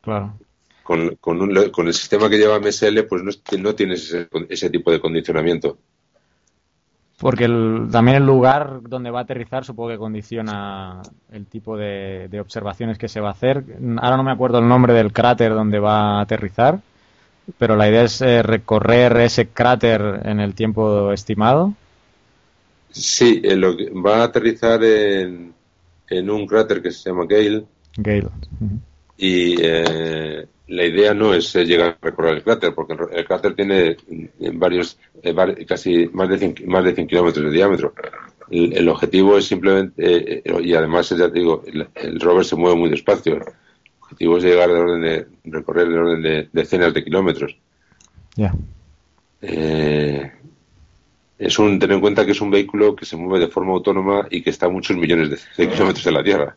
Claro. 0.00 0.38
Con, 0.84 1.16
con, 1.16 1.40
un, 1.40 1.70
con 1.70 1.88
el 1.88 1.94
sistema 1.94 2.30
que 2.30 2.38
lleva 2.38 2.60
MSL, 2.60 3.02
pues 3.08 3.24
no, 3.24 3.32
no 3.58 3.74
tienes 3.74 4.04
ese, 4.04 4.28
ese 4.48 4.70
tipo 4.70 4.92
de 4.92 5.00
condicionamiento. 5.00 5.78
Porque 7.20 7.46
también 7.92 8.16
el 8.16 8.24
lugar 8.24 8.80
donde 8.80 9.10
va 9.10 9.20
a 9.20 9.22
aterrizar 9.24 9.62
supongo 9.62 9.90
que 9.90 9.98
condiciona 9.98 11.02
el 11.30 11.46
tipo 11.46 11.76
de, 11.76 12.30
observaciones 12.40 12.96
que 12.96 13.08
se 13.08 13.20
va 13.20 13.28
a 13.28 13.32
hacer. 13.32 13.62
Ahora 13.98 14.16
no 14.16 14.22
me 14.22 14.32
acuerdo 14.32 14.58
el 14.58 14.66
nombre 14.66 14.94
del 14.94 15.12
cráter 15.12 15.52
donde 15.52 15.78
va 15.78 16.18
a 16.18 16.22
aterrizar, 16.22 16.80
pero 17.58 17.76
la 17.76 17.90
idea 17.90 18.04
es 18.04 18.22
eh, 18.22 18.42
recorrer 18.42 19.18
ese 19.18 19.48
cráter 19.48 20.22
en 20.24 20.40
el 20.40 20.54
tiempo 20.54 21.12
estimado. 21.12 21.74
Sí, 22.88 23.42
lo 23.42 23.76
va 24.02 24.22
a 24.22 24.24
aterrizar 24.24 24.82
en, 24.82 25.52
en, 26.08 26.30
un 26.30 26.46
cráter 26.46 26.80
que 26.80 26.90
se 26.90 27.10
llama 27.10 27.26
Gale. 27.28 27.66
Gale. 27.98 28.28
Y 29.20 29.56
eh, 29.60 30.46
la 30.70 30.84
idea 30.84 31.14
no 31.14 31.34
es 31.34 31.54
eh, 31.56 31.64
llegar 31.64 31.90
a 31.90 31.98
recorrer 32.00 32.36
el 32.36 32.44
cráter, 32.44 32.72
porque 32.74 32.96
el 33.12 33.24
cráter 33.24 33.54
tiene 33.54 33.96
eh, 34.08 34.52
varios, 34.54 34.96
eh, 35.22 35.34
casi 35.66 36.08
más 36.12 36.28
de 36.28 36.38
100, 36.38 36.62
más 36.66 36.84
de 36.84 36.94
100 36.94 37.08
kilómetros 37.08 37.44
de 37.44 37.50
diámetro. 37.50 37.92
El, 38.48 38.88
objetivo 38.88 39.36
es 39.38 39.46
simplemente, 39.46 40.42
y 40.44 40.74
además, 40.74 41.08
ya 41.10 41.30
te 41.30 41.38
digo, 41.38 41.62
el, 41.66 42.20
rover 42.20 42.44
se 42.44 42.56
mueve 42.56 42.76
muy 42.76 42.90
despacio. 42.90 43.36
El 43.36 43.44
objetivo 44.00 44.38
es 44.38 44.44
llegar 44.44 44.68
de 44.68 44.74
orden 44.74 45.02
de, 45.02 45.26
recorrer 45.44 45.88
de 45.88 45.98
orden 45.98 46.22
de 46.22 46.48
decenas 46.52 46.92
de 46.92 47.04
kilómetros. 47.04 47.56
Ya. 48.34 48.52
es 49.40 50.32
un, 51.60 51.78
ten 51.78 51.92
en 51.92 52.00
cuenta 52.00 52.26
que 52.26 52.32
es 52.32 52.40
un 52.40 52.50
vehículo 52.50 52.96
que 52.96 53.04
se 53.04 53.16
mueve 53.16 53.46
de 53.46 53.52
forma 53.52 53.72
autónoma 53.72 54.26
y 54.30 54.42
que 54.42 54.50
está 54.50 54.66
a 54.66 54.70
muchos 54.70 54.96
millones 54.96 55.30
de, 55.56 55.68
kilómetros 55.68 56.04
de 56.04 56.12
la 56.12 56.24
Tierra. 56.24 56.56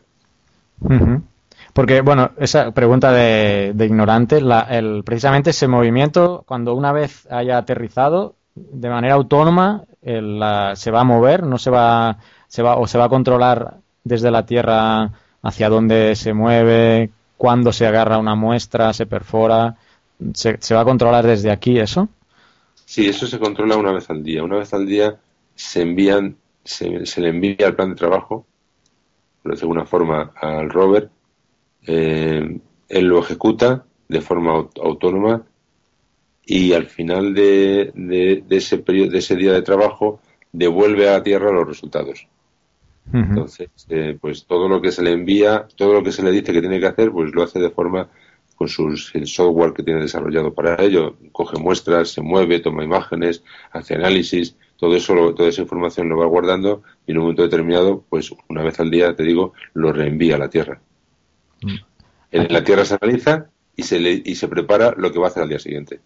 Porque, 1.74 2.02
bueno, 2.02 2.30
esa 2.38 2.70
pregunta 2.70 3.10
de, 3.10 3.74
ignorante, 3.80 4.38
el, 4.38 5.02
precisamente 5.04 5.50
ese 5.50 5.66
movimiento, 5.66 6.44
cuando 6.46 6.72
una 6.72 6.92
vez 6.92 7.26
haya 7.32 7.58
aterrizado, 7.58 8.36
de 8.54 8.88
manera 8.88 9.14
autónoma, 9.14 9.82
se 10.00 10.90
va 10.92 11.00
a 11.00 11.04
mover, 11.04 11.42
no 11.42 11.58
se 11.58 11.70
va, 11.70 12.18
se 12.46 12.62
va, 12.62 12.76
o 12.76 12.86
se 12.86 12.96
va 12.96 13.06
a 13.06 13.08
controlar 13.08 13.78
desde 14.04 14.30
la 14.30 14.46
Tierra 14.46 15.10
hacia 15.42 15.68
dónde 15.68 16.14
se 16.14 16.32
mueve, 16.32 17.10
cuándo 17.36 17.72
se 17.72 17.88
agarra 17.88 18.18
una 18.18 18.36
muestra, 18.36 18.92
se 18.92 19.06
perfora, 19.06 19.76
se, 20.32 20.74
va 20.76 20.82
a 20.82 20.84
controlar 20.84 21.26
desde 21.26 21.50
aquí 21.50 21.80
eso. 21.80 22.08
Sí, 22.84 23.08
eso 23.08 23.26
se 23.26 23.40
controla 23.40 23.76
una 23.76 23.90
vez 23.90 24.08
al 24.10 24.22
día. 24.22 24.44
Una 24.44 24.58
vez 24.58 24.72
al 24.74 24.86
día 24.86 25.16
se 25.56 25.82
envían, 25.82 26.36
se, 26.62 27.04
se 27.04 27.20
le 27.20 27.30
envía 27.30 27.66
el 27.66 27.74
plan 27.74 27.88
de 27.88 27.96
trabajo, 27.96 28.46
de 29.42 29.54
alguna 29.54 29.84
forma, 29.84 30.30
al 30.40 30.70
rover 30.70 31.10
eh, 31.86 32.58
él 32.88 33.04
lo 33.04 33.20
ejecuta 33.20 33.84
de 34.08 34.20
forma 34.20 34.68
autónoma 34.82 35.44
y 36.46 36.72
al 36.72 36.86
final 36.86 37.34
de, 37.34 37.92
de, 37.94 38.44
ese 38.50 38.78
periodo, 38.78 39.10
de 39.10 39.18
ese 39.18 39.36
día 39.36 39.52
de 39.52 39.62
trabajo 39.62 40.20
devuelve 40.52 41.08
a 41.08 41.22
tierra 41.22 41.52
los 41.52 41.66
resultados. 41.66 42.28
Entonces, 43.12 43.68
eh, 43.90 44.16
pues 44.18 44.46
todo 44.46 44.66
lo 44.66 44.80
que 44.80 44.90
se 44.90 45.02
le 45.02 45.12
envía, 45.12 45.68
todo 45.76 45.92
lo 45.92 46.02
que 46.02 46.10
se 46.10 46.22
le 46.22 46.30
dice 46.30 46.52
que 46.52 46.60
tiene 46.60 46.80
que 46.80 46.86
hacer, 46.86 47.12
pues 47.12 47.34
lo 47.34 47.42
hace 47.42 47.60
de 47.60 47.70
forma 47.70 48.08
con 48.56 48.68
sus, 48.68 49.14
el 49.14 49.26
software 49.26 49.74
que 49.74 49.82
tiene 49.82 50.00
desarrollado 50.00 50.54
para 50.54 50.82
ello, 50.82 51.16
coge 51.32 51.58
muestras, 51.58 52.10
se 52.10 52.22
mueve, 52.22 52.60
toma 52.60 52.82
imágenes, 52.82 53.42
hace 53.72 53.94
análisis, 53.94 54.56
todo 54.76 54.96
eso, 54.96 55.34
toda 55.34 55.48
esa 55.48 55.62
información 55.62 56.08
lo 56.08 56.16
va 56.16 56.26
guardando 56.26 56.82
y 57.06 57.12
en 57.12 57.18
un 57.18 57.24
momento 57.24 57.42
determinado, 57.42 58.04
pues 58.08 58.32
una 58.48 58.62
vez 58.62 58.80
al 58.80 58.90
día, 58.90 59.14
te 59.14 59.22
digo, 59.22 59.52
lo 59.74 59.92
reenvía 59.92 60.36
a 60.36 60.38
la 60.38 60.48
Tierra. 60.48 60.80
En 62.30 62.52
la 62.52 62.64
Tierra 62.64 62.84
se 62.84 62.98
analiza 63.00 63.46
y 63.76 63.82
se, 63.82 63.98
le, 63.98 64.22
y 64.24 64.34
se 64.34 64.48
prepara 64.48 64.94
lo 64.96 65.12
que 65.12 65.18
va 65.18 65.26
a 65.26 65.28
hacer 65.28 65.42
al 65.42 65.48
día 65.48 65.58
siguiente. 65.58 66.00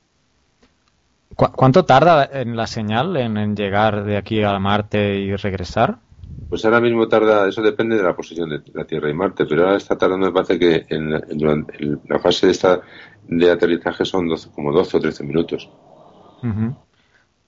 ¿Cuánto 1.34 1.84
tarda 1.84 2.28
en 2.32 2.56
la 2.56 2.66
señal 2.66 3.16
en, 3.16 3.54
llegar 3.54 4.04
de 4.04 4.16
aquí 4.16 4.42
a 4.42 4.58
Marte 4.58 5.18
y 5.20 5.36
regresar? 5.36 5.98
Pues 6.48 6.64
ahora 6.64 6.80
mismo 6.80 7.06
tarda, 7.06 7.48
eso 7.48 7.62
depende 7.62 7.96
de 7.96 8.02
la 8.02 8.16
posición 8.16 8.48
de 8.48 8.62
la 8.72 8.84
Tierra 8.84 9.08
y 9.08 9.14
Marte, 9.14 9.44
pero 9.46 9.64
ahora 9.64 9.76
está 9.76 9.96
tardando, 9.96 10.26
me 10.26 10.32
parece 10.32 10.58
que 10.58 10.86
en, 10.88 11.12
la 12.08 12.18
fase 12.18 12.46
de 12.46 12.52
esta 12.52 12.80
de 13.28 13.50
aterrizaje 13.50 14.04
son 14.04 14.28
como 14.54 14.72
12 14.72 14.96
o 14.96 15.00
13 15.00 15.24
minutos. 15.24 15.70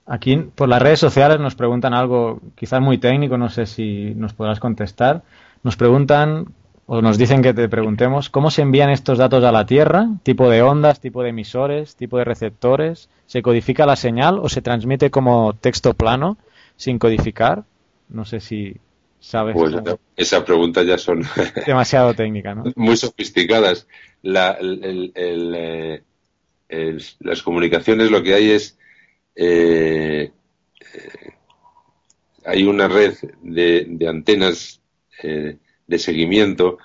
Aquí 0.06 0.36
por 0.36 0.68
las 0.68 0.82
redes 0.82 1.00
sociales 1.00 1.40
nos 1.40 1.54
preguntan 1.54 1.94
algo 1.94 2.40
quizás 2.54 2.80
muy 2.80 2.98
técnico, 2.98 3.38
no 3.38 3.48
sé 3.48 3.66
si 3.66 4.12
nos 4.14 4.34
podrás 4.34 4.60
contestar. 4.60 5.22
Nos 5.62 5.76
preguntan 5.76 6.46
o 6.92 7.00
nos 7.02 7.18
dicen 7.18 7.40
que 7.40 7.54
te 7.54 7.68
preguntemos 7.68 8.30
cómo 8.30 8.50
se 8.50 8.62
envían 8.62 8.90
estos 8.90 9.16
datos 9.16 9.44
a 9.44 9.52
la 9.52 9.64
Tierra, 9.64 10.08
tipo 10.24 10.50
de 10.50 10.60
ondas, 10.60 10.98
tipo 10.98 11.22
de 11.22 11.28
emisores, 11.28 11.94
tipo 11.94 12.18
de 12.18 12.24
receptores, 12.24 13.08
¿se 13.26 13.42
codifica 13.42 13.86
la 13.86 13.94
señal 13.94 14.40
o 14.40 14.48
se 14.48 14.60
transmite 14.60 15.08
como 15.08 15.54
texto 15.54 15.94
plano 15.94 16.36
sin 16.74 16.98
codificar? 16.98 17.62
No 18.08 18.24
sé 18.24 18.40
si 18.40 18.76
sabes. 19.20 19.54
Pues 19.54 19.72
esa 20.16 20.44
pregunta 20.44 20.82
ya 20.82 20.98
son 20.98 21.22
demasiado 21.64 22.12
técnica, 22.12 22.56
¿no? 22.56 22.64
Muy 22.74 22.96
sofisticadas. 22.96 23.86
Eh, 24.24 26.02
las 27.20 27.42
comunicaciones 27.44 28.10
lo 28.10 28.20
que 28.20 28.34
hay 28.34 28.50
es 28.50 28.76
eh, 29.36 30.32
eh, 30.92 31.30
hay 32.44 32.64
una 32.64 32.88
red 32.88 33.14
de, 33.42 34.08
antenas 34.08 34.80
de 35.90 35.98
seguimiento. 35.98 36.78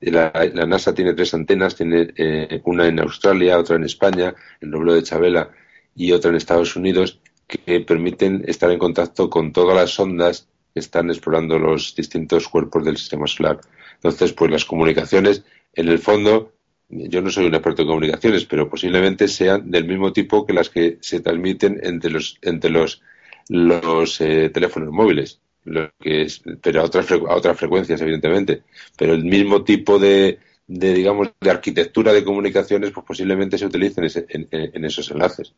la, 0.00 0.32
NASA 0.66 0.94
tiene 0.94 1.14
tres 1.14 1.34
antenas, 1.34 1.76
tiene 1.76 2.08
eh, 2.16 2.60
una 2.64 2.86
en 2.88 2.98
Australia, 2.98 3.58
otra 3.58 3.76
en 3.76 3.84
España, 3.84 4.34
en 4.60 4.72
Roblo 4.72 4.94
de 4.94 5.02
Chabela 5.02 5.50
y 5.94 6.12
otra 6.12 6.30
en 6.30 6.36
Estados 6.36 6.74
Unidos, 6.74 7.20
que 7.46 7.80
permiten 7.80 8.44
estar 8.46 8.70
en 8.70 8.78
contacto 8.78 9.28
con 9.28 9.52
todas 9.52 9.76
las 9.76 9.98
ondas 10.00 10.48
que 10.72 10.80
están 10.80 11.10
explorando 11.10 11.58
los 11.58 11.94
distintos 11.94 12.48
cuerpos 12.48 12.84
del 12.84 12.96
sistema 12.96 13.26
solar. 13.26 13.60
Entonces, 13.94 14.32
pues 14.32 14.50
las 14.50 14.64
comunicaciones, 14.64 15.44
en 15.74 15.88
el 15.88 15.98
fondo, 15.98 16.52
yo 16.88 17.20
no 17.20 17.30
soy 17.30 17.46
un 17.46 17.54
experto 17.54 17.82
en 17.82 17.88
comunicaciones, 17.88 18.46
pero 18.46 18.70
posiblemente 18.70 19.28
sean 19.28 19.70
del 19.70 19.86
mismo 19.86 20.12
tipo 20.12 20.46
que 20.46 20.54
las 20.54 20.70
que 20.70 20.98
se 21.00 21.20
transmiten 21.20 21.80
entre 21.82 22.10
los, 22.10 22.38
entre 22.42 22.70
los, 22.70 23.02
los 23.48 24.20
eh, 24.22 24.50
teléfonos 24.50 24.90
móviles 24.90 25.40
lo 25.68 25.90
que 26.00 26.22
es, 26.22 26.42
pero 26.62 26.80
a 26.80 26.84
otras, 26.84 27.10
a 27.10 27.34
otras 27.34 27.56
frecuencias, 27.56 28.00
evidentemente. 28.00 28.62
Pero 28.96 29.14
el 29.14 29.24
mismo 29.24 29.62
tipo 29.62 29.98
de, 29.98 30.38
de, 30.66 30.94
digamos, 30.94 31.30
de 31.40 31.50
arquitectura 31.50 32.12
de 32.12 32.24
comunicaciones, 32.24 32.90
pues 32.90 33.06
posiblemente 33.06 33.58
se 33.58 33.66
utilicen 33.66 34.06
en, 34.28 34.84
esos 34.84 35.10
enlaces. 35.10 35.54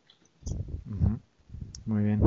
Muy 1.85 2.03
bien. 2.03 2.21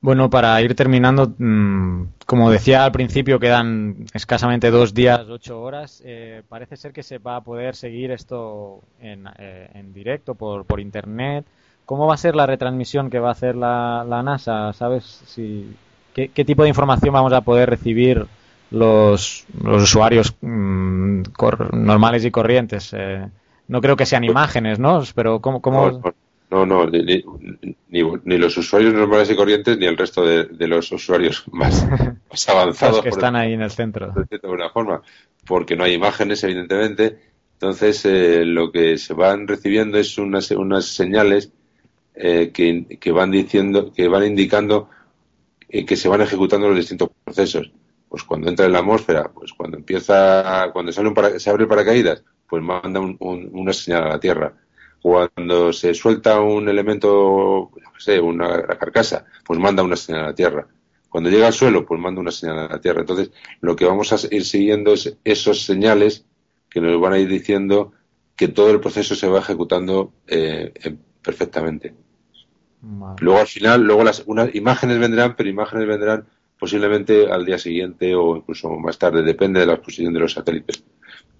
Bueno, 0.00 0.28
para 0.28 0.60
ir 0.60 0.74
terminando, 0.74 1.32
mm, 1.38 2.08
como 2.26 2.50
decía 2.50 2.84
al 2.84 2.92
principio, 2.92 3.38
quedan 3.38 4.06
escasamente 4.12 4.70
dos 4.70 4.94
días, 4.94 5.20
ocho 5.28 5.60
horas. 5.60 6.02
Eh, 6.04 6.42
parece 6.48 6.76
ser 6.76 6.92
que 6.92 7.04
se 7.04 7.18
va 7.18 7.36
a 7.36 7.44
poder 7.44 7.76
seguir 7.76 8.10
esto 8.10 8.82
en, 9.00 9.28
eh, 9.38 9.70
en 9.74 9.92
directo 9.92 10.34
por, 10.34 10.64
por 10.64 10.80
Internet. 10.80 11.46
¿Cómo 11.86 12.06
va 12.06 12.14
a 12.14 12.18
ser 12.18 12.34
la 12.34 12.46
retransmisión 12.46 13.10
que 13.10 13.20
va 13.20 13.28
a 13.28 13.32
hacer 13.32 13.54
la, 13.54 14.04
la 14.08 14.22
NASA? 14.22 14.72
¿Sabes 14.72 15.04
si 15.26 15.72
¿Qué, 16.14 16.44
tipo 16.44 16.62
de 16.62 16.68
información 16.68 17.14
vamos 17.14 17.32
a 17.32 17.40
poder 17.40 17.70
recibir 17.70 18.26
los, 18.70 19.46
los 19.62 19.82
usuarios 19.82 20.34
mm, 20.40 21.22
normales 21.72 22.24
y 22.24 22.30
corrientes? 22.30 22.92
Eh, 22.92 23.26
no 23.68 23.80
creo 23.80 23.96
que 23.96 24.06
sean 24.06 24.24
imágenes, 24.24 24.78
¿no? 24.78 25.02
Pero 25.14 25.40
¿cómo...? 25.40 26.02
No, 26.50 26.66
no, 26.66 26.86
ni, 26.86 27.24
ni, 27.88 28.36
los 28.36 28.58
usuarios 28.58 28.92
normales 28.92 29.30
y 29.30 29.36
corrientes 29.36 29.78
ni 29.78 29.86
el 29.86 29.96
resto 29.96 30.22
de, 30.22 30.68
los 30.68 30.92
usuarios 30.92 31.44
más, 31.50 31.86
avanzados. 32.46 33.00
que 33.00 33.08
están 33.08 33.36
ahí 33.36 33.54
en 33.54 33.62
el 33.62 33.70
centro. 33.70 34.12
De 34.28 34.38
alguna 34.42 34.68
forma, 34.68 35.00
porque 35.46 35.76
no 35.76 35.84
hay 35.84 35.94
imágenes, 35.94 36.44
evidentemente. 36.44 37.18
Entonces, 37.54 38.04
eh, 38.04 38.44
lo 38.44 38.70
que 38.70 38.98
se 38.98 39.14
van 39.14 39.48
recibiendo 39.48 39.96
es 39.96 40.18
unas, 40.18 40.50
unas 40.50 40.84
señales 40.84 41.50
eh, 42.14 42.50
que, 42.52 42.98
que 43.00 43.12
van 43.12 43.30
diciendo, 43.30 43.90
que 43.90 44.08
van 44.08 44.26
indicando 44.26 44.90
que 45.72 45.96
se 45.96 46.08
van 46.08 46.20
ejecutando 46.20 46.68
los 46.68 46.76
distintos 46.76 47.10
procesos. 47.24 47.72
Pues 48.08 48.24
cuando 48.24 48.50
entra 48.50 48.66
en 48.66 48.72
la 48.72 48.80
atmósfera, 48.80 49.32
pues 49.32 49.52
cuando 49.54 49.78
empieza, 49.78 50.70
cuando 50.72 50.92
sale 50.92 51.08
un 51.08 51.40
se 51.40 51.48
abre 51.48 51.62
el 51.62 51.68
paracaídas, 51.68 52.22
pues 52.46 52.62
manda 52.62 53.00
una 53.00 53.72
señal 53.72 54.04
a 54.04 54.08
la 54.10 54.20
Tierra. 54.20 54.54
Cuando 55.00 55.72
se 55.72 55.94
suelta 55.94 56.40
un 56.40 56.68
elemento, 56.68 57.70
no 57.74 57.98
sé, 57.98 58.20
una 58.20 58.62
carcasa, 58.78 59.24
pues 59.44 59.58
manda 59.58 59.82
una 59.82 59.96
señal 59.96 60.24
a 60.24 60.26
la 60.26 60.34
Tierra. 60.34 60.68
Cuando 61.08 61.30
llega 61.30 61.46
al 61.46 61.54
suelo, 61.54 61.86
pues 61.86 61.98
manda 61.98 62.20
una 62.20 62.30
señal 62.30 62.58
a 62.58 62.68
la 62.68 62.80
Tierra. 62.80 63.00
Entonces, 63.00 63.30
lo 63.62 63.74
que 63.74 63.86
vamos 63.86 64.12
a 64.12 64.16
ir 64.30 64.44
siguiendo 64.44 64.92
es 64.92 65.16
esos 65.24 65.64
señales 65.64 66.26
que 66.68 66.80
nos 66.80 67.00
van 67.00 67.14
a 67.14 67.18
ir 67.18 67.28
diciendo 67.28 67.92
que 68.36 68.48
todo 68.48 68.70
el 68.70 68.80
proceso 68.80 69.14
se 69.14 69.28
va 69.28 69.40
ejecutando 69.40 70.12
eh, 70.26 70.72
perfectamente. 71.22 71.94
Luego 73.20 73.38
al 73.38 73.46
final, 73.46 73.82
luego 73.82 74.02
las 74.02 74.24
unas 74.26 74.54
imágenes 74.54 74.98
vendrán, 74.98 75.36
pero 75.36 75.48
imágenes 75.48 75.86
vendrán 75.86 76.24
posiblemente 76.58 77.30
al 77.30 77.44
día 77.44 77.58
siguiente 77.58 78.14
o 78.14 78.36
incluso 78.36 78.70
más 78.70 78.98
tarde, 78.98 79.22
depende 79.22 79.60
de 79.60 79.66
la 79.66 79.80
posición 79.80 80.12
de 80.12 80.20
los 80.20 80.32
satélites. 80.32 80.84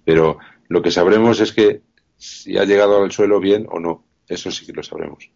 Pero 0.05 0.37
lo 0.67 0.81
que 0.81 0.91
sabremos 0.91 1.39
es 1.39 1.51
que 1.51 1.81
si 2.17 2.57
ha 2.57 2.65
llegado 2.65 3.03
al 3.03 3.11
suelo 3.11 3.39
bien 3.39 3.67
o 3.69 3.79
no, 3.79 4.03
eso 4.27 4.51
sí 4.51 4.65
que 4.65 4.73
lo 4.73 4.83
sabremos. 4.83 5.29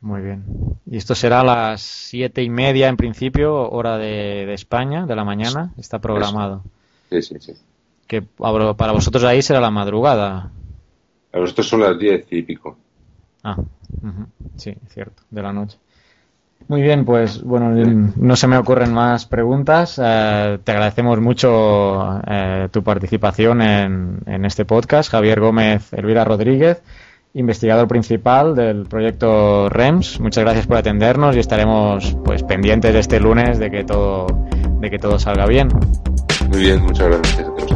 Muy 0.00 0.20
bien. 0.20 0.44
Y 0.88 0.96
esto 0.96 1.14
será 1.14 1.40
a 1.40 1.44
las 1.44 1.80
siete 1.82 2.42
y 2.42 2.50
media 2.50 2.88
en 2.88 2.96
principio, 2.96 3.68
hora 3.70 3.98
de, 3.98 4.52
España, 4.52 5.06
de 5.06 5.16
la 5.16 5.24
mañana, 5.24 5.72
está 5.78 6.00
programado. 6.00 6.62
Sí, 7.10 7.22
sí, 7.22 7.36
sí. 7.40 7.52
Que 8.06 8.22
para 8.22 8.92
vosotros 8.92 9.24
ahí 9.24 9.42
será 9.42 9.60
la 9.60 9.70
madrugada. 9.70 10.50
Para 11.30 11.42
nosotros 11.42 11.68
son 11.68 11.80
las 11.80 11.98
diez 11.98 12.26
y 12.30 12.42
pico. 12.42 12.76
Ah, 13.42 13.56
sí, 14.56 14.74
cierto, 14.88 15.22
de 15.30 15.42
la 15.42 15.52
noche. 15.52 15.78
Muy 16.68 16.82
bien, 16.82 17.04
pues 17.04 17.42
bueno, 17.42 17.70
no 18.16 18.34
se 18.34 18.48
me 18.48 18.56
ocurren 18.56 18.92
más 18.92 19.26
preguntas. 19.26 20.00
Eh, 20.02 20.58
te 20.64 20.72
agradecemos 20.72 21.20
mucho 21.20 22.20
eh, 22.26 22.68
tu 22.72 22.82
participación 22.82 23.62
en, 23.62 24.18
en, 24.26 24.44
este 24.44 24.64
podcast. 24.64 25.10
Javier 25.10 25.38
Gómez 25.38 25.92
Elvira 25.92 26.24
Rodríguez, 26.24 26.82
investigador 27.34 27.86
principal 27.86 28.56
del 28.56 28.86
proyecto 28.86 29.68
REMS. 29.68 30.18
Muchas 30.18 30.42
gracias 30.42 30.66
por 30.66 30.78
atendernos 30.78 31.36
y 31.36 31.38
estaremos 31.38 32.16
pues 32.24 32.42
pendientes 32.42 32.94
este 32.96 33.20
lunes 33.20 33.60
de 33.60 33.70
que 33.70 33.84
todo, 33.84 34.26
de 34.80 34.90
que 34.90 34.98
todo 34.98 35.20
salga 35.20 35.46
bien. 35.46 35.68
Muy 36.48 36.60
bien, 36.60 36.82
muchas 36.82 37.06
gracias 37.06 37.75